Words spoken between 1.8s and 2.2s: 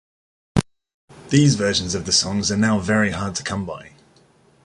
of the